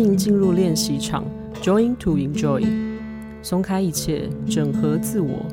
[0.00, 1.24] 迎进入练习场
[1.62, 2.66] ，Join to Enjoy，
[3.42, 5.44] 松开一切，整合自我，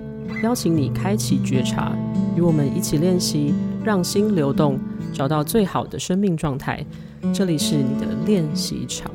[0.41, 1.91] 邀请你开启觉察，
[2.35, 3.53] 与我们一起练习，
[3.83, 4.79] 让心流动，
[5.13, 6.85] 找到最好的生命状态。
[7.33, 9.11] 这里是你的练习场。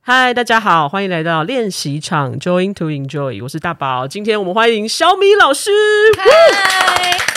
[0.00, 4.08] 嗨，大家好，欢迎来到练习场，Join to Enjoy，我是大宝。
[4.08, 5.70] 今天我们欢迎小米老师。
[6.16, 7.35] 嗨。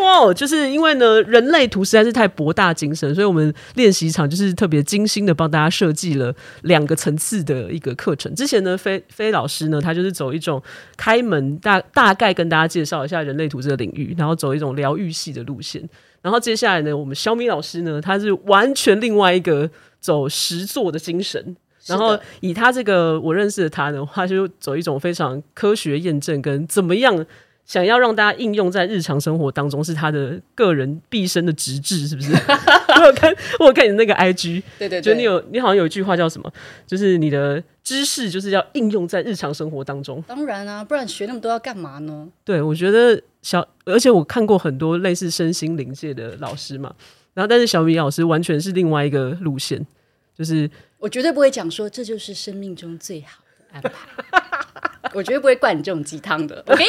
[0.00, 8.34] 哇，就是因为呢，人类图实在是太博大精深，所以我们练习场就是特别精心的帮大家设计了两个层次的一个课程。
[8.34, 10.60] 之前呢，飞飞老师呢，他就是走一种
[10.96, 15.82] 开门大大概跟大家介绍一下人类图这个领域，然后走一种疗愈系的路线。
[16.22, 21.56] 然后接下来呢，我们小米老师呢，他是完全另外一个走实作的精神。
[21.86, 27.24] 然后以他这个我认识的他呢，他就走一种非常科学验证跟怎么样。
[27.66, 32.32] 想要让大家应用在日常生活当中，是他的个人毕生的直至，是不是？
[33.00, 36.52] 我有看，我有看你那个 IG，对对对，就你有，你好像有一句话叫什么？
[36.86, 40.22] 就是你的知识就是要应用在日常生活当中。
[40.26, 42.28] 当然啊，不然学那么多要干嘛呢？
[42.44, 46.94] 对，我觉得小，而且我看过很多类似身心灵界的老师嘛，
[47.32, 49.84] 然后但是小米老师完全是另外一个路线，
[50.36, 53.43] 就是我绝对不会讲说这就是生命中最好的
[53.74, 53.92] 安排。
[55.12, 56.84] 我绝对不会灌你这种鸡汤的， OK？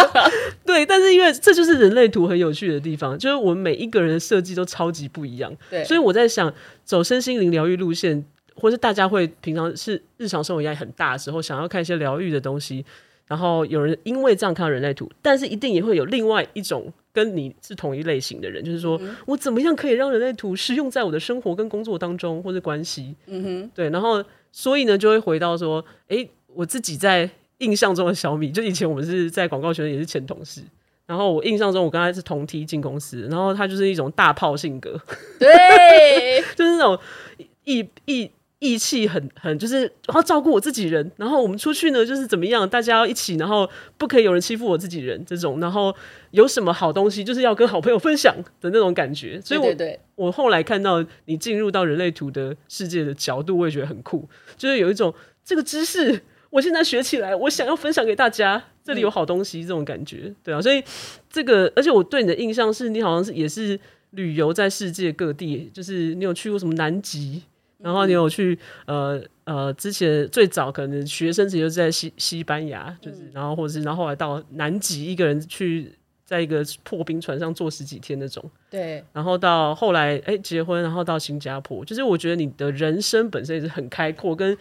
[0.64, 5.52] 对，但是因为这就是人类图很有趣的地方，就是我们每一个人的设计都超级不一样。
[5.68, 6.52] 对，所以我在想，
[6.84, 8.24] 走身心灵疗愈路线，
[8.54, 12.84] 或是大家会平常是日常生活压力很大的时候，想要看一些疗愈的东西，
[13.26, 23.16] 然后有人因为这样看到人类图，但是一定也会有另外一种跟你是同一类型的人，就是说、嗯、我怎么样可以让人类图适用在我的生活跟工作当中，或是关系？
[23.26, 24.22] 嗯哼，对，然后
[24.56, 27.28] 所以呢，就会回到说，哎、欸，我自己在。
[27.60, 30.60] 印象中的小米，就以前我们是在广告圈也是前同事，
[31.06, 35.00] 然后我印象中我跟他是同梯进公司，然后他就是一种大炮性格，
[35.38, 35.48] 对，
[36.54, 36.98] 就是那种
[37.64, 43.68] 义义义气很很，就是然后照顾我自己人，然后我们出去呢就是怎么样，大家要一起，然后
[43.98, 45.94] 不可以有人欺负我自己人这种，然后
[46.30, 55.12] 有什么好东西就是要跟好朋友分享的那种感觉，所以我我后来看到你进入到人类图的世界的角度，我也觉得很酷，就是有一种
[55.44, 56.22] 这个知识。
[56.48, 60.82] 我现在学起来，我想要分享给大家，这里有好东西，这种感觉，对啊，所以
[61.28, 63.78] 这个，而且我对你的印象是你好像是也是
[64.12, 67.42] 旅游在世界各地，就是你有去过什么南极，
[67.86, 75.92] 然后你有去呃呃，之前最早可能学生时期就是在西西班牙，就是然后或者是然后后来到南极一个人去，
[76.24, 84.56] 在一个破冰船上坐十几天那种，对，然后到后来哎结婚，然后到新加坡，就是我觉得你的人生本身也是很开阔跟。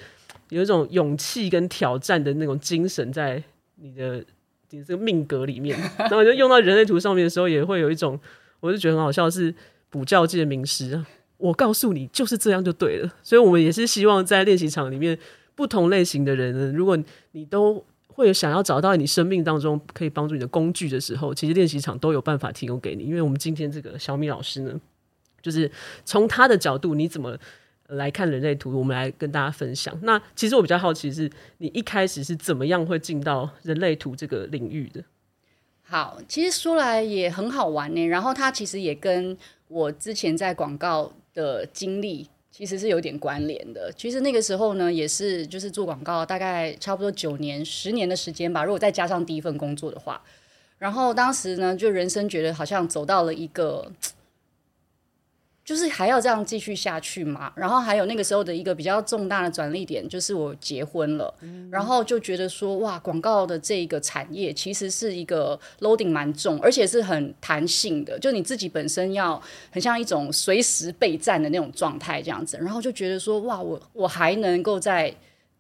[0.50, 3.42] 有一种勇气跟挑战的那种精神在
[3.78, 4.24] 你的
[4.70, 8.18] 你这个命格里面， 然后就用到人类图上面的时候，也会有一种，
[8.60, 9.52] 我就觉得很好笑，是
[9.90, 11.04] 补教界名师，
[11.38, 13.14] 我告诉你就是这样就对了。
[13.24, 15.18] 所以，我们也是希望在练习场里面，
[15.56, 16.98] 不同类型的人呢，如果
[17.32, 23.04] 你都会想要找到你生命当中可以帮助你的工具的时候，其实练习场都有办法提供给你。
[23.04, 24.80] 因为我们今天这个小米老师呢，
[25.42, 25.70] 就是
[26.04, 27.38] 从他的角度，你怎么？
[27.90, 29.96] 来看人类图，我们来跟大家分享。
[30.02, 31.30] 那其实我比较好奇是，
[31.60, 35.04] 你一开始是怎么样会进到人类图这个领域的？
[35.84, 38.08] 好，其实说来也很好玩呢。
[38.08, 39.38] 然后他其实也跟
[39.68, 43.94] 我之前在广告的经历其实是有点关联的。
[43.96, 48.64] 其实那个时候呢，也是就是做广告，大概差不多九年、十年的时间吧。
[48.64, 50.20] 如果再加上第一份工作的话，
[50.80, 53.92] 然后当时呢，就人生觉得好像走到了一个。
[55.66, 57.52] 就是还要这样继续下去嘛？
[57.56, 75.12] 然后还有那个时候的一个比较重大的转捩点，就是我结婚了，嗯、然后就觉得说，哇，广告的这个产业其实是一个 loading 蛮重，而且是很弹性的，就你自己本身要很像一种随时备战的那种状态这样子，然后就觉得说，哇，我我还能够在。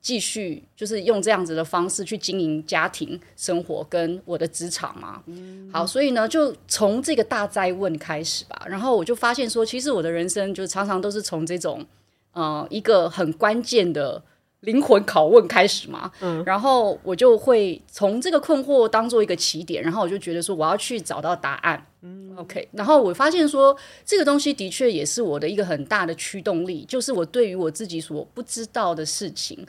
[0.05, 5.23] 继续就是用这样子的方式去经营家庭生活跟我的职场嘛。
[5.25, 8.67] 嗯，好，所以呢，就从这个大灾问开始吧。
[8.67, 11.83] 然后我就发现说，其实我的人生就常常都是从这种
[12.33, 14.21] 呃一个很关键的。
[14.61, 29.63] 灵魂拷问开始嘛，嗯，然后我就会从这个困惑当做一个起点，然后我就觉得说我要去找到答案，嗯，OK，然后我发现说这个东西的确也是我的一个很大的驱动力，就是我对于我自己所不知道的事情，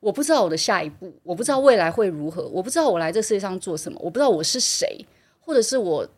[0.00, 5.06] 我不知道我的下一步，我不知道未来会如何，我不知道我来这世界上做什么，我不知道我是谁，
[5.38, 6.08] 或者是我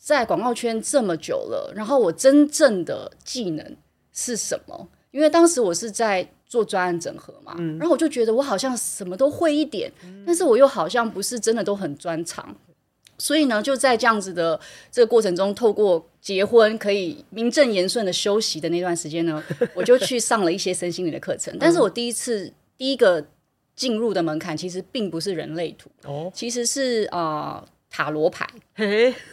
[0.00, 3.76] 在广告圈这么久了，然后我真正的技能
[4.12, 4.88] 是什么？
[5.10, 12.56] 因为当时我是在做专案整合嘛，嗯，然后我就觉得我好像什么都会一点，嗯，但是我又好像不是真的都很专长，
[13.18, 14.58] 所以呢，就在这样子的
[14.92, 19.42] 这个过程中，透过结婚可以名正言顺的休息的那段时间呢，
[19.74, 21.56] 我就去上了一些身心灵的课程。
[21.58, 23.22] 但是我第一次第一个
[23.76, 27.62] 进入的门槛其实并不是人类图，哦，其实是啊。
[27.62, 28.48] 呃塔罗牌，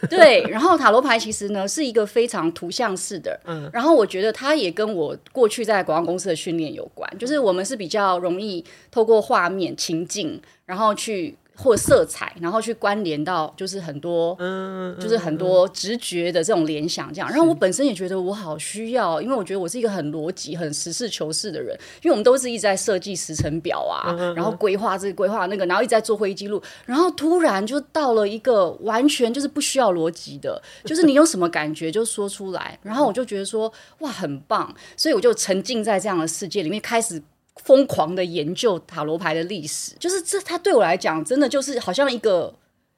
[0.10, 11.38] 对，然后塔罗牌其实呢是一个非常图像式的，嗯，然后我觉得它也跟我过去在广告公司的训练有关，就是我们是比较容易透过画面情境，然后去。
[11.60, 17.28] 或色彩，然后去关联到就是很多，嗯，就是很多直觉的这种联想，这样。
[17.28, 21.76] 然后我本身也觉得我好需要，因为我觉得我是一个很逻辑、很实事求是的人。
[22.04, 26.62] 因为我们都是一直在设计时程表啊，然后规划这个、规划那个，然后一直在做会议记录。
[26.86, 32.78] 然后突然就到了一个完全就是不需要逻辑的，就是你有什么感觉就说出来。
[32.84, 37.20] 然后我就觉得说哇，很棒，所以我就沉浸在这样的世界里面，开始。
[37.64, 42.54] 疯狂的研究塔罗牌的历史，就是这，它对我来讲，真的就是好像一个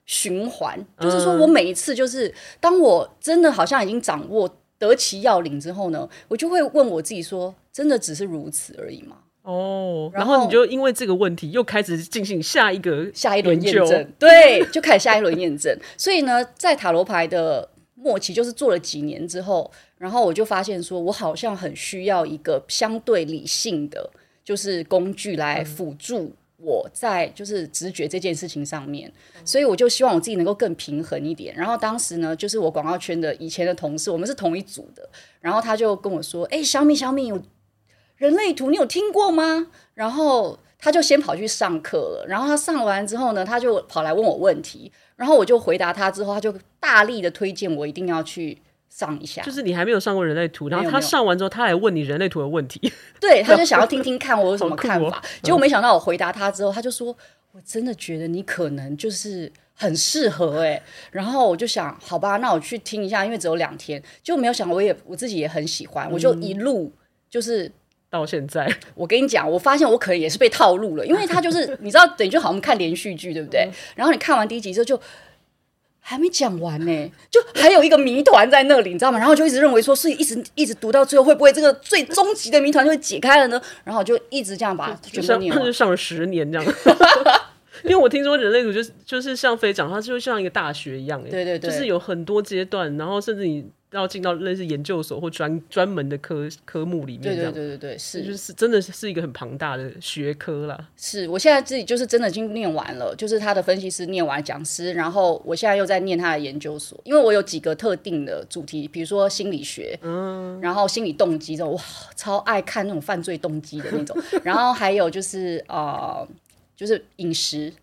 [0.06, 0.79] 循环。
[0.97, 9.17] 嗯、就是说我每一次，就是当我真的好像已经掌握得其要领之后呢，我就会问我自己说：真的只是如此而已吗？
[9.44, 15.75] 哦，然后，然后你就因为这个问题又开始进行下一个下一轮验证，对，就开始下一轮验证。
[15.97, 24.09] 所以呢，在塔罗牌的末期，就是做了几年之后，然后我就发现说，我好像很需要一个相对理性的。
[24.50, 29.13] 就是工具来辅助我在就是直觉这件事情上面，
[29.46, 31.56] 所以我就希望我自己能够更平衡一点。
[31.56, 35.07] 然后当时呢，就是我广告圈的以前的同事，我们是同一组的，
[35.40, 37.40] 然后他就跟我说：“哎，小米，小米，有
[38.18, 42.25] 人类图，你有听过吗？”然后他就先跑去上课了。
[42.28, 48.57] 然后他上完之后呢，他就跑来问我问题，然后我就回答他之后，他就大力的推荐我一定要去。
[48.89, 52.91] 上一下，就是你还没有上过人类图，然后他上完之后，他来问你人类图的问题，
[53.21, 55.07] 对，他就想要听听看我有什么看法。
[55.18, 57.15] 哦、结果没想到我回答他之后，他就说
[57.53, 60.81] ：“我真的觉得你可能就是很适合哎。”
[61.12, 66.91] 然后我就想，好吧，那我去听一下，因为只有两天，就没有想到我也我自己也很喜欢，我就一路
[67.30, 67.71] 就是
[68.09, 68.68] 到现在。
[68.95, 73.69] 我跟你讲，我发现我可能也是被套路了，因为他就是你知道，等于就好像看连续剧，对不对？
[73.95, 75.00] 然后你看完第一集之后就。
[76.00, 79.19] 还没讲完呢，就还有一个谜团在那里，你知道吗？
[79.19, 83.62] 然后就一直认为说，是一直一直读到最后，会不会这个最终极的谜团就会解开了呢？
[83.84, 86.74] 然后就一直这样把它全部念完， 就上了十年这样。
[87.85, 93.65] 因为我听说人类图就是就是像飞讲，它就像一个大学一样，对对对，就是有很多阶段，然后甚至你。
[93.91, 100.79] 要进到类似研究所或专专门的科科目里面，对对对对对，是就是真的是一个很庞大的学科啦。
[100.95, 111.81] 是我现在自己就是真的已经念完了，就是他的分析师念完讲师，然后我现在又在念他的研究所，因为我有几个特定的主题，比如说心理学，嗯，然后心理动机这种，哇，
[112.15, 116.27] 超爱看那种犯罪动机的那种，然后还有就是呃，
[116.79, 117.73] 就是饮食。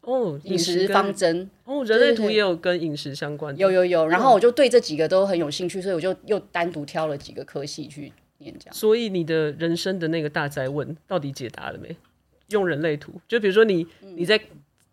[0.00, 4.08] 哦，饮食方针哦，人类图也有跟饮食相关的，有有有。
[4.08, 8.74] 然后我就对这几个都很有兴趣，所以我就又单独挑了几个科系去念这样。
[8.74, 11.94] 所以你的人生的那个大灾问到底解答了没？
[12.48, 14.40] 用人类图，就比如说你你在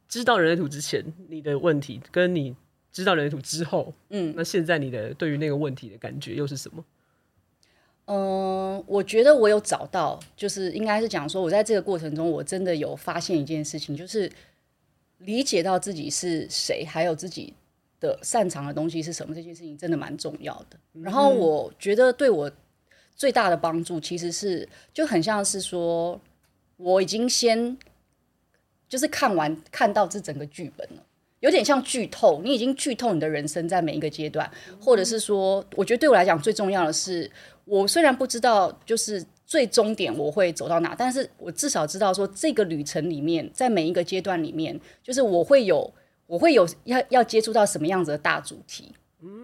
[0.10, 2.54] 知道人类图之前，你的问题跟你
[2.92, 6.84] 知道人类图之后，嗯，那现在你的对于那个问题的感觉又是什么？
[8.08, 14.30] 嗯，我觉得我有找到，就是应该是讲说，我在这个过程中，我真的有发现一件事情，就是。
[15.22, 17.52] 理解到自己是谁，还有自己
[18.00, 20.78] 的擅长的东西是什么，这件事情真的蛮重要的。
[21.02, 22.52] 然后我觉得对我
[23.16, 26.22] 最大的帮助，其实是就很像是说，
[26.76, 27.76] 我已经先
[28.88, 31.04] 就是看完看到这整个剧本了，
[31.40, 32.40] 有点像剧透。
[32.44, 34.48] 你已经剧透你的人生在每一个阶段，
[34.80, 37.30] 或者是说，我觉得对我来讲最重要的是，
[37.68, 39.24] 我虽然不知道就是。
[39.50, 40.94] 最终点我会走到哪？
[40.94, 45.90] 但是我至少知道说，这个旅程里面，在每一个阶段里面，就是我会有，
[46.26, 48.94] 我会有要要接触到什么样子的大主题。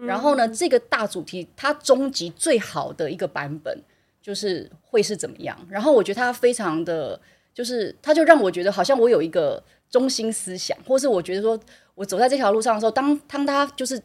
[0.02, 3.74] 然后呢，这个大主题它终极最好的一个版本，
[4.20, 5.58] 就是会是怎么样？
[5.70, 7.18] 然后我觉得它非常的，
[7.54, 11.58] 就是它就让我觉得好像我有一个中心思想，或是我觉得说
[11.94, 13.98] 我走在这条路上的时候，当当它就是。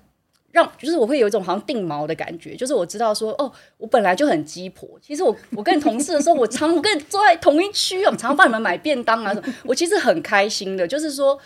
[0.51, 4.89] 让就是我会有一种好像定锚的感觉，就是我知道说哦，我本来就很鸡婆。
[5.01, 9.53] 其实我我跟同事的时候，我常我跟你坐在同一区，我常帮你们买便当啊什么。
[9.65, 11.39] 我其实很开心的，就是说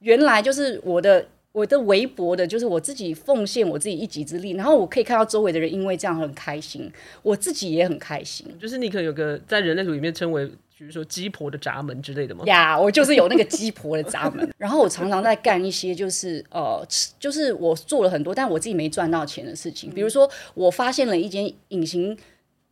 [0.00, 6.90] 原来就是我的我的微薄的，就是我自己奉献我自己一己之力，然后我可以看到周围的人因为这样很开心，
[7.22, 8.46] 我自己也很开心。
[8.60, 10.50] 就是你可能有个在人类组里面称为。
[10.82, 12.44] 比如说鸡婆的闸门之类的吗？
[12.44, 14.50] 呀，我就是有那个鸡婆的闸门。
[14.58, 16.84] 然后我常常在干一些，就是呃，
[17.20, 19.88] 就是我做了很多，但我自己没赚到钱的事情。
[19.92, 22.18] 比如说，我发现了一间隐形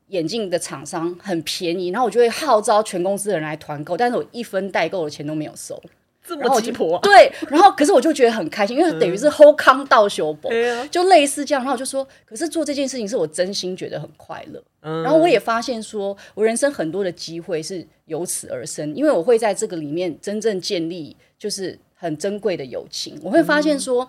[0.09, 5.81] 眼镜的厂商很便宜，然后我就会号召全公司的人来团购，但是我一分代购的钱都没有收。
[6.27, 11.63] 这么鸡婆、啊， 对，然后可是我就觉得很开心，因为等于是后康到修补，嗯、就类似这样。
[11.63, 14.63] 然后我就说，可是做这件事情是我真心觉得很快乐。
[14.83, 23.19] 嗯、然后我也发现说，我人生很多的机会是由此而生，因为我会在这个里面真正建立就是很珍贵的友情。
[23.23, 24.07] 我会发现说，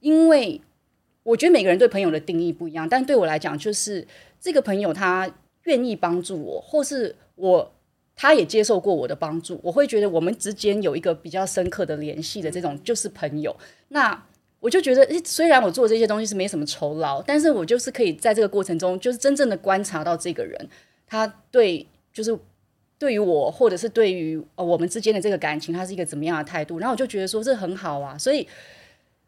[0.00, 0.60] 因为
[1.22, 4.06] 我觉得每个人对朋友的定义不一样，但对我来讲，就是
[4.40, 5.30] 这个朋友他
[5.64, 7.72] 愿意帮助我，或是我。
[8.22, 13.56] 他也接受过我的帮助，我会觉得我们之间有一个比较深刻的联系的这种就是朋友。
[13.88, 14.22] 那
[14.58, 20.68] 我就觉得，虽然我做这些东西是没什么酬劳，但是我就是可以在这个过程中，就是真正的观察到这个人，
[21.06, 22.38] 他对就是
[22.98, 26.78] 对于我，或者是对于我们之间的这个感情，他是一个怎么样的态度。
[26.78, 28.46] 然后我就觉得说这很好啊，所以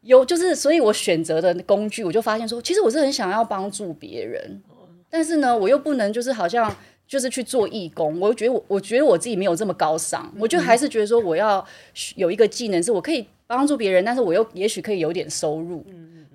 [0.02, 4.60] 有就是，所以我选择的工具，我就发现说，其实我是很想要帮助别人，
[5.08, 6.76] 但是呢，我又不能就是好像。
[7.12, 11.62] 就是去做义工，我觉得我我觉得我自己没有这么高尚，我就还是觉得说我要
[12.16, 15.84] 有一个技能，是我可以帮助别人，但是我又也许可以有点收入。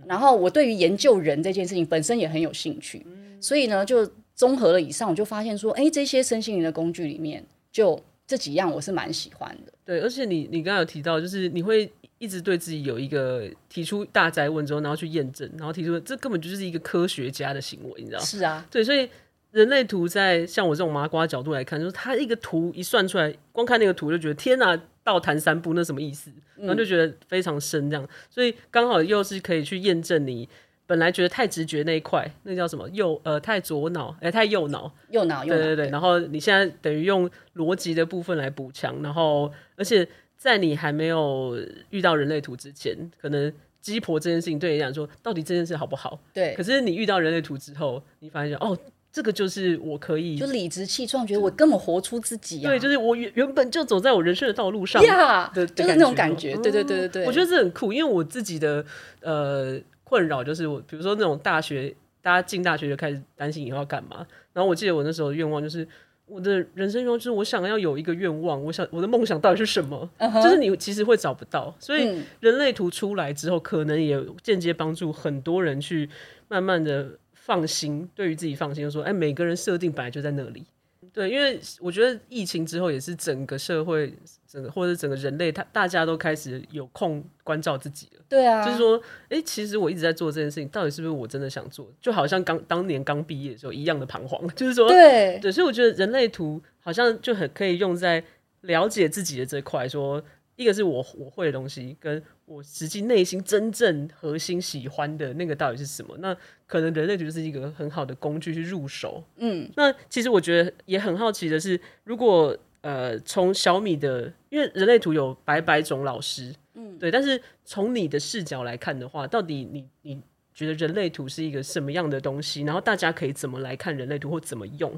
[0.05, 3.03] 然后我对于研究人这件事情本身也很有兴趣，
[3.41, 9.73] 所以呢，就综合了以上，我就发现说，哎，这些身心灵的工具里面，就这几样我是蛮喜欢的。
[9.83, 18.19] 对，而且你你刚刚有提到，就是你会一直对自己有一个提出大哉问之后，然后去验证，然后提出这根本就是一个科学家的行为，你知道？
[18.19, 19.09] 是啊，对，所以。
[19.57, 26.29] 人类图在像我这种麻瓜角度来看，就是它一个图一算出来，光看那个图就觉得天哪，倒弹三步那什么意思？
[26.57, 30.47] 然后就觉得非常深这样，所以刚好又是可以去验证你
[30.85, 41.57] 本来觉得太直觉那一块，那叫什么右呃太左脑哎、欸、太右脑右脑右脑对对对，然后你现在等于用逻辑的部分来补强，然后而且在你还没有
[41.89, 46.19] 遇到人类图之前，可能鸡婆这件事情对你讲说到底这件事好不好？
[46.31, 48.77] 对，可是你遇到人类图之后，你发现哦。
[49.17, 52.69] 这个就是我可以，就理直气壮，觉得我根本活出自己啊！
[52.69, 56.55] 对，就是我原原本就走在我人生的道路上呀的，就是那种感觉。
[56.57, 58.85] 对对对对对，我觉得这很酷，因为我自己的
[59.21, 64.23] 呃困扰就是我，比如说那种大学，大家进大学就开始担心以后要干嘛。
[64.53, 65.87] 然后我记得我那时候的愿望就是，
[66.27, 70.43] 我的人生愿望就是我想要有一个愿望，我想我的梦想到底是什么？Uh -huh.
[70.43, 76.07] 就是你其实会找不到，所以人类图出来之后，可能也间接帮助很多人去
[76.47, 77.09] 慢慢的。
[77.47, 80.65] 放心，对于自己放心，就说：“哎，每个人设定本来就在那里。”
[81.13, 84.13] 对，因为我觉得疫情之后，也是整个社会、
[84.45, 88.21] 整个或者整个人类，他大家都开始有空关照自己了。
[88.27, 91.89] 对啊，就是说，哎，其实我一直在做这件事情，到底是不是我真的想做？
[92.01, 94.45] 就好像刚当年刚毕业的时候一样的彷徨。
[94.53, 98.21] 就是说，对对，所以我觉得人类图好像就很可以用在
[98.61, 100.21] 了解自己的这块，说。
[100.57, 106.15] 一个是我我会的东西，跟我实际内心真正核心喜欢的那个到底是什么？
[106.19, 106.35] 那
[106.65, 109.21] 可能人类图就是一个很好的工具去入手。
[109.35, 120.21] 嗯，那其实我觉得也很好奇的是，如果呃从小米的，因为人类图有百百种老师，嗯，对，但是从你的视角来看的话，到底你你
[120.53, 122.61] 觉得人类图是一个什么样的东西？
[122.61, 124.97] 然后大家可以怎么来看人类图或怎么用？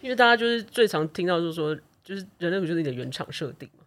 [0.00, 3.84] 因为大家就是最常听到就是说，就是人类图就是你的原厂设定嘛。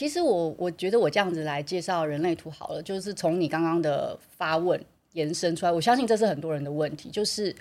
[0.00, 7.54] 其实我我觉得我这样子来介绍人类图好了，就是从你刚刚的发问延伸出来，我相信这是很多人的问题，就是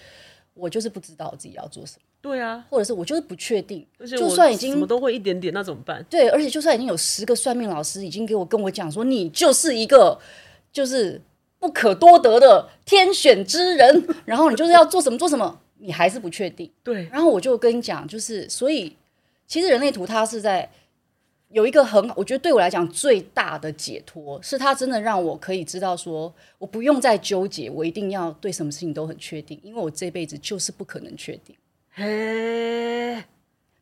[0.54, 6.02] 我就是不知道我自己要做什么，对啊，或者是我就是不确定，而且就算已经什么都会一点点，那怎么办？
[6.10, 10.18] 对，而且就算已经有十个算命老师已经给我跟我讲说，你就是一个
[10.72, 11.22] 就是
[11.60, 16.72] 不可多得的天选之人，然后你就是要做什么做什么，你还是不确定。
[16.86, 18.96] 对，然后我就跟你讲，就是所以
[19.46, 20.72] 其实人类图它是在。
[21.52, 31.56] 有一个很好，我觉得对我来讲最大的解脱，是他真的让我可以知道说，我不用再纠结，我一定要对什么事情都很确定，因为我这辈子就是不可能确定。
[31.92, 33.24] 嘿，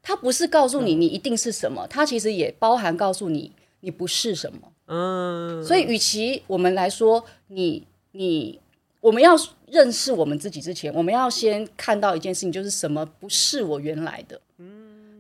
[0.02, 4.60] 他不是告诉你你一定是什么，他其实也包含告诉你你不是什么。
[4.86, 8.58] 嗯，所以与其我们来说，你你
[9.02, 9.36] 我们要
[9.68, 14.40] 认识我们自己之前，我们要先看到一件事情，就是什么不是我原来的。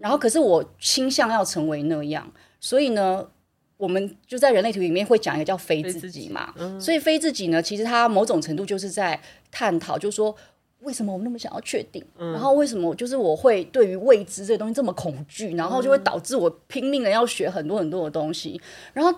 [0.07, 0.09] 嗯。
[0.09, 3.29] 然后，可是我倾向要成为那样，所以呢，
[3.75, 6.53] 我们就在人类图里面会讲一个叫“非自己”嘛。
[6.57, 9.19] 嗯、所以“非自己”呢，其实它某种程度就是在
[9.51, 10.33] 探讨，就是说
[10.79, 18.61] 为什么我那么想要确定，嗯、然后为什么就是我会对于未知这些东西这么恐惧，然后就会导致我拼命的要学很多很多的东西。
[18.93, 19.13] 然后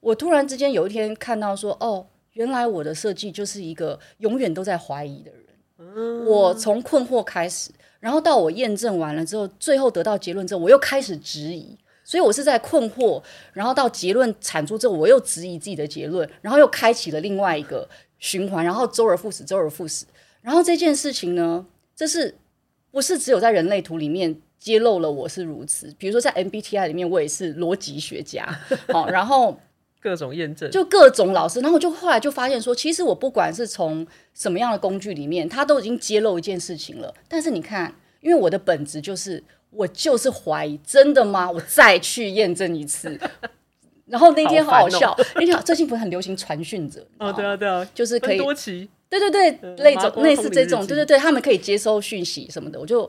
[0.00, 5.40] 我突然之间有一天看到说，哦，原来我的设计就是一个永远都在怀疑的人。
[5.78, 7.70] 嗯、我从困惑开始。
[8.06, 13.20] 然后到我验证完了之后，最后得到结论之后，我又开始质疑，所以我是在困惑，
[13.52, 17.88] 然后到结论产出之后，我又质疑自己的结论，然后又开启了另外一个
[18.20, 20.04] 循环，然后周而复始，周而复始。
[20.40, 22.32] 然后这件事情呢，这是
[22.92, 25.92] 不是只有在人类图里面揭露了我是如此。
[25.98, 28.46] 比如说在 MBTI 里面，我也是逻辑学家，
[28.92, 29.58] 好，然后
[30.06, 37.12] 各种验证，就各种老师，然后我就后来就发现说，其实我不管是从什么样的工具里面，他都已经揭露一件事情了。
[37.26, 41.50] 但是你看，因为我的本质就是，我就是怀疑，真的吗？
[41.50, 43.18] 我再去验证一次。
[44.04, 47.04] 然后那天好好笑，那天、哦、最近不是很流行传讯者？
[47.18, 52.78] 哦，对啊，对啊，就是可以多奇，对对对，那种类似这种，对对对，他们可以接收讯息什么的。
[52.78, 53.00] 我就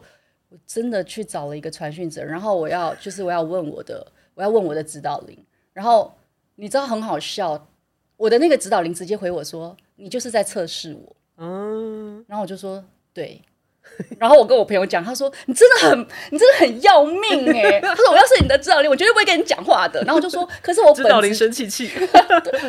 [0.49, 5.37] 我真的去找了一个传讯者，然后我要就是我要问我的，我要问我的指导灵。
[5.71, 6.11] 然后
[6.57, 7.67] 你知道很好笑，
[8.17, 12.83] 我的那个指导灵直接回我说：“你就是在测试我。”嗯，然后我就说
[13.13, 13.41] ：“对。
[14.19, 15.99] ”然后我跟我朋友讲，他说：“你真的很，
[16.31, 21.89] 你真的很要命哎！” 他说：“我要是你的指导灵，我绝对不会跟你讲话的。”然后我就说：“可是我指导灵生气 气，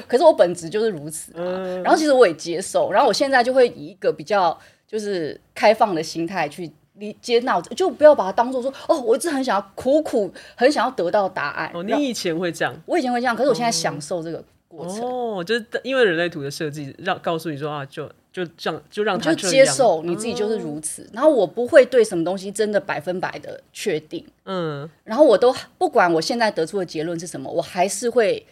[0.07, 1.41] 可是我本质就是如此、啊。
[1.41, 12.75] 嗯”然后其实我也接受，然后我现在就会以一个比较就是开放的心态去理接纳，就不要把它当做说：“哦，我一直很想要苦苦，很想要得到答案。”哦，你以前会这样？
[12.87, 15.01] 我以前会这样，可是我现在享受这个过程。
[15.03, 18.11] 哦，就是因为人类图的设计，让告诉你说啊，就。
[18.31, 21.03] 就这样，就让他就接受你自己就是如此。
[21.03, 24.25] 嗯、然后我不会对什么东西真的百分百的确定。
[24.45, 24.89] 嗯。
[25.03, 28.47] 然后我都不管我现在得出的结论是什么，我还是会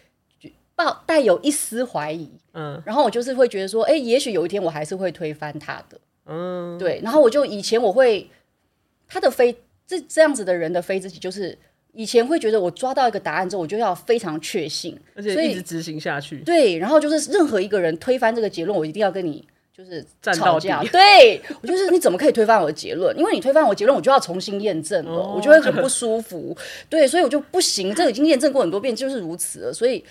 [0.74, 2.28] 抱带有一丝怀疑。
[2.54, 2.82] 嗯。
[2.84, 5.98] 然后我就是会觉得说，哎，也许有一天我还是会推翻他的。
[6.24, 6.76] 嗯。
[6.78, 6.98] 对。
[7.04, 8.28] 然后我就以前我会
[9.08, 11.56] 他的非这这样子的人的非自己，就是
[11.92, 16.38] 以前会觉得我抓到一个答案之后，我就要非常确信，而且一直执行下去。
[16.38, 16.78] 对。
[16.78, 19.46] 然后就是任何一个人推翻这个结论，我一定要跟你。
[19.76, 23.14] 就是吵架，对，我就是你怎么可以推翻我的结论？
[23.14, 26.56] 因为你推翻我结论，我就要重新验证了，哦、我就会很不舒服。
[26.88, 29.72] 对，所以我就不行，这已经验证过很多遍，就是如此了。
[29.74, 30.02] 所以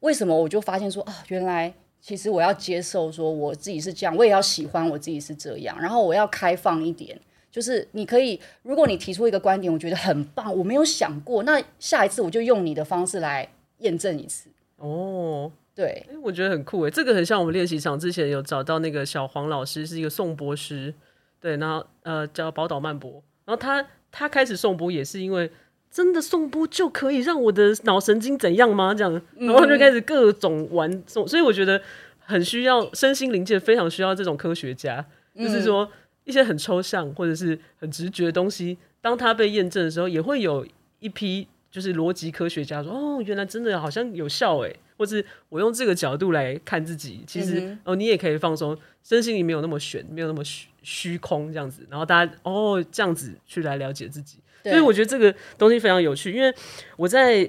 [0.00, 7.20] 为什么我就发现说啊，原来其实我要接受说我自己是这样，我也要喜欢我自己是这样，然后我要开放一点，
[7.54, 14.50] 就是你可以，如果你提出一个观点，我觉得很棒，我没有想过，那下一次我就用你的方式来验证一次。
[14.78, 15.52] 哦。
[15.72, 20.92] 对，我觉得很酷诶，这个很像我们练习场之前有找到那个小黄老师，是一个颂钵师，
[21.40, 25.50] 对，然后呃叫宝岛曼博，然后他他开始颂钵也是因为
[25.90, 28.94] 真的颂钵就可以让我的脑神经怎样吗？
[28.94, 31.82] 这样，然后就开始各种玩颂，所以我觉得
[32.20, 35.04] 很需要身心灵界非常需要这种科学家，
[35.36, 35.90] 就是说
[36.24, 40.66] 一些很抽象或者是很直觉的东西，当它被验证的时候，也会有
[41.00, 44.76] 一批就是逻辑科学家说，哦，原来真的好像有效诶。
[44.96, 51.84] 或是我用这个角度来看自己，其实、嗯、哦，你也可以放松，身心里没有那么悬，没有那么虚虚空这样子。
[51.90, 56.30] 然后大家哦，这样子去来了解自己，所以我觉得这个东西非常有趣。
[56.30, 56.54] 因为
[56.96, 57.44] 我在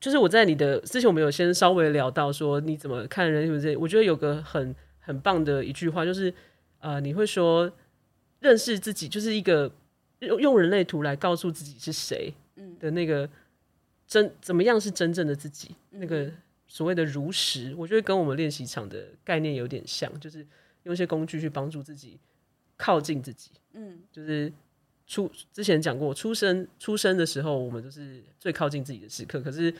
[0.00, 3.76] 就是我在你的之前，我们有先稍微聊到说你怎么看人，是不是？
[3.76, 6.34] 我觉得有个很很棒的一句话，就是
[6.80, 7.70] 呃，你会说
[8.40, 9.70] 认识自己就是一个
[10.20, 12.32] 用用人类图来告诉自己是谁
[12.78, 13.28] 的那个
[14.06, 16.30] 真怎么样是真正的自己那个。
[16.70, 20.46] 所谓的如实，我觉得跟我们练习场的概念有点像，就是
[20.82, 22.18] 用一些工具去帮助自己
[22.76, 23.52] 靠近自己。
[23.72, 24.52] 嗯，就是
[25.06, 29.40] 出之前讲过，出生出生的时候，我们都是最靠近自己的时刻。
[29.40, 29.74] 可是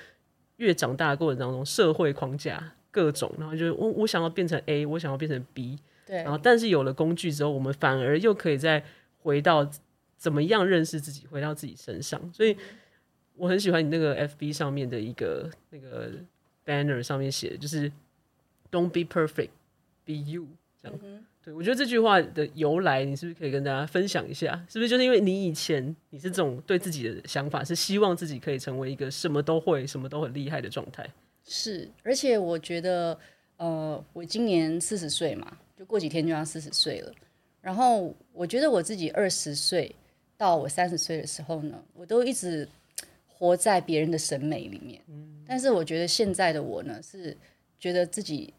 [0.56, 6.16] 越长大的过程当中，社会框架各种，然后就是我我想要变成 A，我想要变成 B，对。
[6.16, 8.82] 然后但是有了工具之后，我们反而又可以再
[9.22, 9.70] 回到
[10.16, 12.20] 怎么样认识自己，回到自己身上。
[12.32, 12.56] 所以
[13.36, 16.10] 我很喜欢你那个 FB 上面的一个那个。
[16.68, 17.90] banner 上面写的就是
[18.70, 19.48] "Don't be perfect,
[20.04, 20.46] be you"，
[20.82, 20.98] 这样。
[21.02, 24.52] 嗯、对，我觉得这句话的由来，你是不是可以跟大家分享一下？
[24.68, 31.08] 是不是就是因为你以前你是这种对自己的想法，是希望自己可以成为一个什么都会、什么都很厉害的状态？
[31.42, 33.18] 是，而且我觉得，
[33.56, 37.12] 呃，我今年四十岁嘛，就过几天就要四十岁了。
[37.60, 39.94] 然后我觉得我自己二十岁
[40.36, 42.68] 到我三十岁的时候呢，我都一直。
[43.40, 45.00] 活在别人的审美里面，
[45.46, 47.36] 但是我觉得现在的我呢，是
[47.78, 48.52] 觉得自己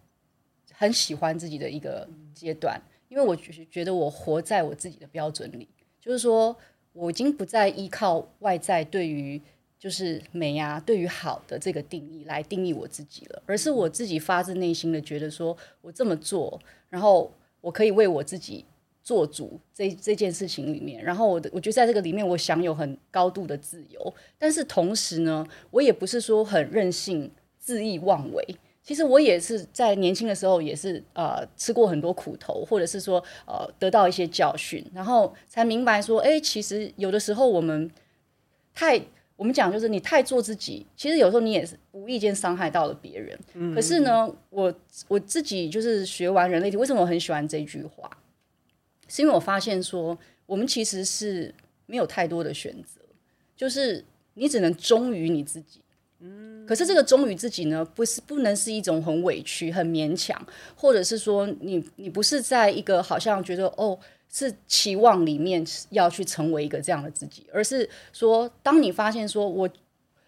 [0.71, 5.67] 很喜欢自己的一个阶段，因为我觉得我活在我自己的标准里，
[5.99, 6.55] 就是说
[6.93, 9.41] 我已经不再依靠外在对于
[9.79, 18.65] 就是美啊，对于好的这个定义来定义我自己了，而是我自己发自内心的觉得说我这么做，然后我可以为我自己。
[19.01, 27.31] 做主这这件事情里面，然后我的我觉得在这个里面，我享有很高度的自由，但是同时呢，我也不是说很任性、
[27.65, 28.55] 恣意妄为。
[28.83, 37.89] 其实我也是在年轻的时候，也是呃吃过很多苦头，或者是说呃得到一些教训，然后才明白说，哎，其实有的时候我们
[38.75, 39.01] 太
[39.39, 43.39] 我们讲就是你太做自己，其实有时候你也是无意间伤害到了别人。
[43.53, 44.73] 嗯、可是呢，我
[45.07, 48.11] 我自己就是学完人类体，为什么我很喜欢这句话？
[49.07, 52.99] 是因为我发现说，我们其实是没有太多的选择，
[53.55, 55.79] 就是你只能忠于你自己。
[56.67, 60.39] 可是这个忠于自己呢，不是不能是一种很委屈、很勉强，
[60.75, 63.97] 或者是说你你不是在一个好像觉得哦
[64.31, 69.67] 是期望里面要去成为一个这样的自己，而是说当你发现说我，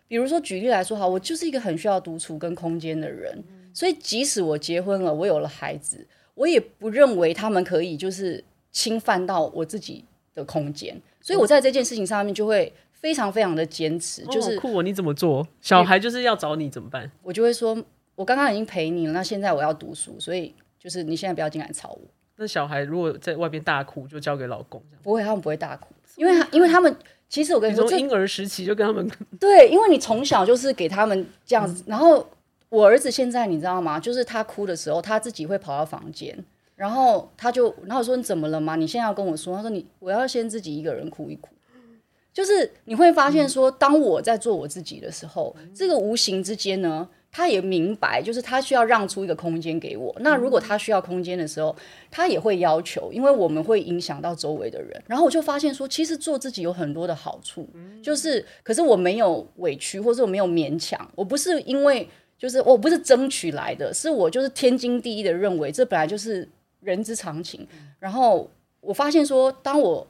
[0.08, 12.74] 比如说举例来说哈，我就是一个很需要独处跟空间的人，所以即使我结婚了，我有了孩子，我也不认为他们可以就是侵犯到我自己的空间，所以我在这件事情上面就会。
[13.02, 15.46] 非常非常的坚持，就是、哦、酷我、哦、你怎么做？
[15.60, 17.12] 小孩就是要找你怎么办？
[17.24, 17.76] 我就会说，
[18.16, 22.02] 我刚刚已经陪你了，那现在我要读书，所以就是你现在不要进来吵我。
[22.38, 25.04] 那小孩如果在外边大哭，就交给老公这样？
[25.04, 26.96] 不会，他们不会大哭，因为因为他们
[27.28, 29.10] 其实我跟你说，从婴儿时期就跟他们
[29.40, 31.84] 对，因为你从小就是给他们这样子。
[31.84, 32.24] 嗯、然后
[32.70, 34.00] 我儿子现在你知道吗？
[34.00, 36.38] 就是他哭的时候，他自己会跑到房间，
[36.76, 38.76] 然后他就然后我说你怎么了吗？
[38.76, 39.56] 你现在要跟我说？
[39.56, 41.50] 他说你我要先自己一个人哭一哭。
[42.34, 50.16] 就是你会发现说，当我在做我自己的时候，嗯、这个无形之间呢，他也明白，就是他需要让出一个空间给我。
[50.20, 51.76] 那如果他需要空间的时候，
[52.10, 55.04] 他也会要求，因为我们会影响到周围的人。
[55.08, 57.68] 然后我就发现说，其实做自己有很多的好处，
[58.02, 66.48] 就是可是我没有委屈，或者我没有勉强，我不是因为就是我不是争取来的，是我就是天经地义的认为这本来就是
[66.80, 67.68] 人之常情。
[68.00, 70.08] 然后我发现说，当我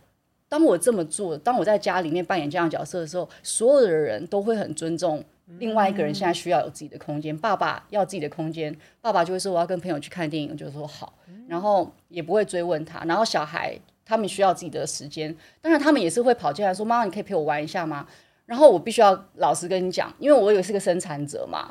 [0.51, 5.23] 当我这么做，当我在家里面扮演这样的角色的时候，所有的人都会很尊重
[5.59, 6.13] 另外一个人。
[6.13, 11.13] 现在需要有自己的空间，嗯、爸爸要自己的空间，爸爸就会说我要跟朋友去看电影，就说好，
[11.47, 13.01] 然后也不会追问他。
[13.05, 18.05] 然后小孩他们需要自己的时间，当然他们也是会跑进来说：“妈妈，你可以陪我玩一下吗？”
[18.45, 21.69] 然后我必须要老实跟你讲，因为我也是个生产者嘛。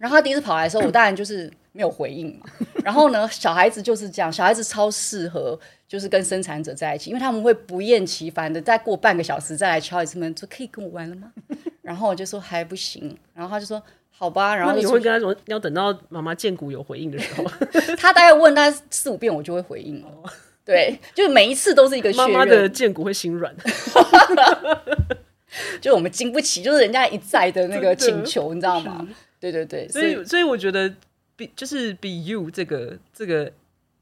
[0.00, 2.46] 然后他第一次跑来的时候， 我当然就是没有回应嘛。
[2.82, 5.58] 然后呢，小孩子就是这样，小孩子超适合。
[5.90, 11.32] 就是跟生产者在一起，因为他们会不厌其烦的再过半个小时再来敲一次门，说可以跟我玩了吗？
[11.82, 17.44] 然后我就说还不行，然后他就说好吧，然后你会跟他说要等到妈妈见骨有回应的时候，
[17.98, 20.08] 他大概问他四五遍，我就会回应了。
[20.64, 23.52] 对，就是每一次都是一个妈妈的见骨会心软，
[25.82, 29.04] 就我们经不起，就是人家一再的那个请求，你知道吗？
[29.40, 30.88] 对对对，所以所以我觉得
[31.36, 33.52] be 就是 be you 这个这个。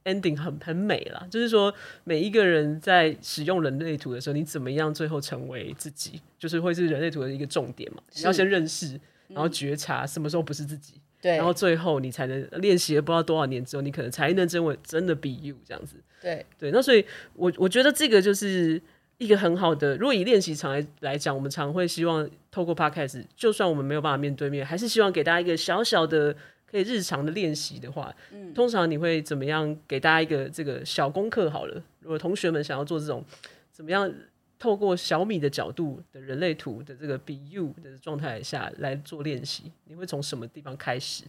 [0.04, 8.02] ending 很很美啦，就是说每一个人在使用人类图的时候，你怎么样最后成为自己，就是会是人类图的一个重点嘛。
[8.14, 15.96] 你要先认识，然后觉察什么时候不是自己，对、嗯，然后最后你才能练习了不知道多少年之后，你可能才能真为真的 be you 这样子。
[16.22, 18.80] 对对，那所以我我觉得这个就是
[19.18, 26.34] 一个很好的，如果以练习场来来讲，我们常会希望透过 podcast，就算我们没有办法面对面，还是希望给大家一个小小的。
[26.70, 31.48] 可以日常的练习的话，嗯，通常你会怎么样给大家一个这个小功课？
[31.48, 33.24] 好了，如果同学们想要做这种，
[33.72, 34.12] 怎么样
[34.58, 41.24] 透过小米的角度的人类图的这个 Be You 的状态下来做练习，你会从什么地方开始？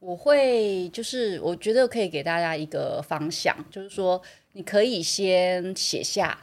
[0.00, 4.20] 我会就是我觉得可以给大家一个方向，就是说
[4.54, 6.36] 你可以先写下，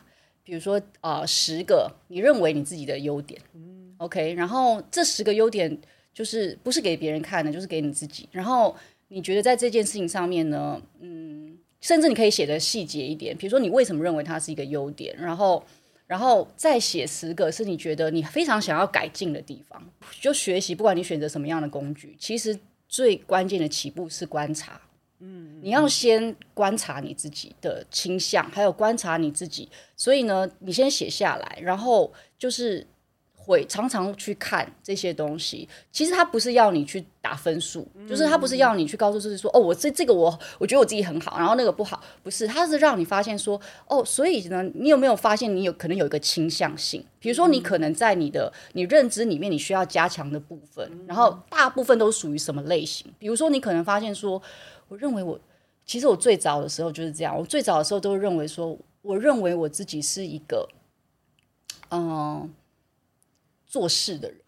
[0.47, 5.77] 比如说啊，呃，十个你认为你自己的优点，嗯，OK，然后这十个优点。
[6.17, 8.27] 就是不是给别人看的，就是给你自己。
[8.31, 8.75] 然后
[9.09, 15.63] 你觉得在这件事情上面呢，嗯，甚至你可以写的细节一点，比如说你为什么认为它是一个优点，然后，
[16.07, 19.79] 然后再写十个是你觉得你非常想要改进的地方。
[20.19, 22.57] 就学习，不管你选择什么样的工具，其实
[22.89, 24.81] 最关键的起步是观察。
[25.19, 29.69] 嗯，你要先观察你自己的倾向，还有观察你自己。
[29.95, 32.85] 所以呢，你先写下来，然后就是。
[33.47, 47.01] 会常常去看这些东西，其实他不是要你去打分数，嗯、就是他不是要你去告诉自己说，哦，我这这个我我觉得我自己很好，然后那个不好，不是，他是让你发现说，哦，所以呢，你有没有发现你有可能有一个倾向性？
[47.19, 53.07] 比如说，你可能在你的你认知里面，你需要加强的部分，然后大部分都属于什么类型？
[53.17, 54.41] 比如说，你可能发现说，
[54.87, 55.39] 我认为我
[55.85, 60.67] 其实我最早的时候就是这样，我最早的时候都认为说，我认为我自己是一个，
[61.91, 62.53] 嗯。
[63.69, 64.39] 做事的人，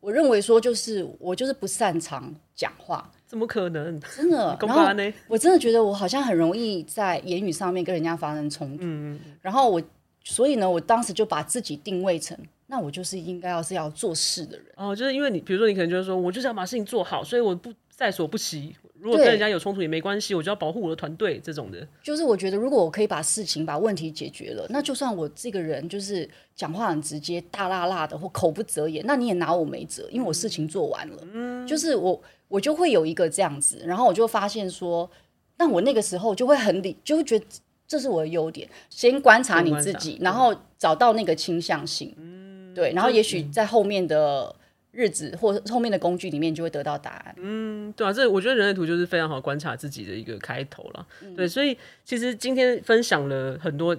[0.00, 3.98] 我认为说就是我就是不擅长讲话，怎么可能？
[4.16, 4.82] 真的，然后
[5.28, 8.82] 我真的觉得我好像很容易在言语上面跟人家发生冲突。
[8.82, 9.80] 嗯，然后我
[10.24, 14.66] 所以呢，我当时就把自己定位成，那我就是应该要是要做事的人。
[14.74, 18.74] 哦，就是因为你，比如说你可能就是说我就是要把事情做好，所以我不在所不惜。
[19.00, 21.86] 如果跟人家有冲突也没关系，我就要保护我的团队这种的。
[22.02, 31.16] 就是我觉得，如果我可以把事情、把问题解决了，那就算我这个人就是讲话很直接、大辣辣的或口不择言，那你也拿我没辙，因为我事情做完了。
[31.32, 35.08] 嗯，就是我我就会有一个这样子，然后我就发现说，
[35.56, 37.44] 那我那个时候就会很理，就会觉得
[37.86, 44.54] 这是我的优点，先观察你自己，然后找到那个倾向性，嗯，对，然后也许在后面的
[44.98, 47.32] 日子或者后面的工具里面就会得到答案。
[47.38, 51.06] 嗯，对啊，这我觉得人类图就是非常好观察自己的一个开头了。
[51.22, 53.96] 嗯、对，所以其实今天分享了很多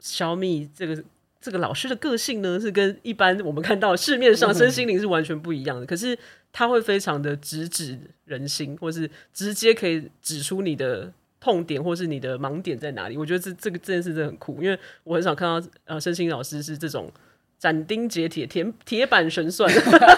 [0.00, 1.04] 小米这个
[1.38, 5.84] 这个老师的个性呢，是跟一般我们看到市面上身心灵是完全不一样的。
[5.84, 6.18] 嗯、可是
[6.50, 13.18] 他会非常的直指人心，或是直接可以指出你的痛点，或是你的盲点在哪里。
[13.18, 17.12] 我觉得这这个这件事真的很酷，因为我很少看到呃身心老师是这种。
[17.58, 19.68] 斩钉截铁，铁铁板神算，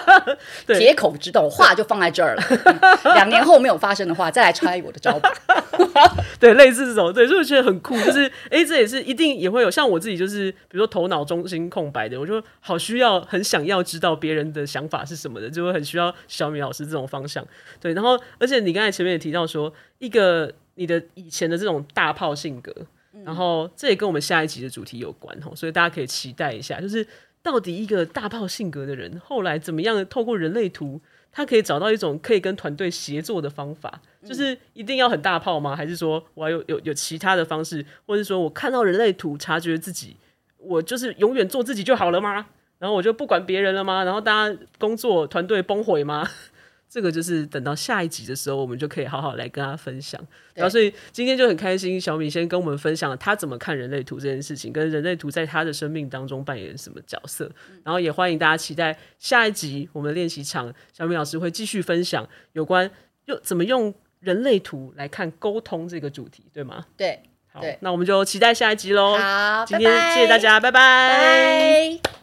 [0.67, 2.43] 对，铁口直豆，话就放在这儿了。
[3.15, 5.31] 两年后没有发生的话，再来拆我的招牌。
[6.39, 7.99] 对，类似这种，对，所以我觉得很酷。
[8.01, 17.43] 就是，哎、欸，这也是一定也会有，像我自己，就是比如说头脑中心空白的，我就好需要，很想要知道别人的想法是什么的，就会很需要小米老师这种方向。
[17.79, 22.73] 对，然后，而且你刚才前面也提到说，一个你的以前的这种大炮性格，
[23.25, 27.05] 然后这也跟我们下一集的主题有关哦，所以大家可以期待一下，就是。
[27.43, 31.01] 到底一个大炮性格的人，后来怎么样透过人类图，
[31.31, 34.01] 他可以找到一种可以跟团队协作的方法？
[34.23, 35.75] 就是一定要很大炮吗？
[35.75, 37.83] 还是说我还有有有其他的方式？
[38.05, 40.15] 或者说我看到人类图，察觉自己，
[40.57, 42.45] 我就是永远做自己就好了吗？
[42.77, 44.03] 然后我就不管别人了吗？
[44.03, 46.27] 然后大家工作团队崩毁吗？
[46.91, 50.19] 这个就是等到下一集的时候，我们就可以好好来跟他分享。
[50.53, 57.49] 然后，所以今天就很开心，小米先跟我们分享了他怎么看人类图这件事情，跟人类图在他的生命当中扮演什么角色。
[57.85, 62.91] 然后也欢迎大家期待下一集我们练习场，小米老师会继续分享有关
[63.27, 66.85] 用怎么用人类图来看沟通这个主题，对吗？
[66.97, 67.23] 对，
[67.53, 69.17] 好，那我们就期待下一集喽。
[69.17, 70.81] 好，今天谢谢大家，拜拜。
[71.09, 72.20] 拜拜。